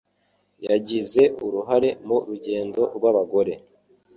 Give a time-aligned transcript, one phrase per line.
[0.69, 3.53] Yagize uruhare mu rugendo rw’abagore.